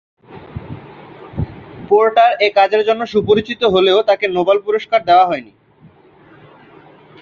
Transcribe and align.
Porter 1.89 2.31
এ 2.39 2.47
কাজের 2.55 2.81
জন্য 2.85 3.01
সুপরিচিত 3.05 3.61
হলেও 3.65 3.99
তাকে 4.09 4.25
নোবেল 4.27 4.57
পুরস্কার 4.65 4.99
দেওয়া 5.05 5.25
হয়নি। 5.25 5.53